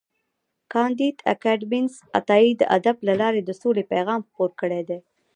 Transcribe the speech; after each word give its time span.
کانديد 0.73 1.15
اکاډميسن 1.33 2.03
عطايي 2.19 2.51
د 2.57 2.61
ادب 2.77 2.97
له 3.07 3.13
لارې 3.21 3.41
د 3.43 3.49
سولې 3.61 3.83
پیغام 3.93 4.21
خپور 4.27 4.49
کړی 4.61 4.81
دی. 4.89 4.99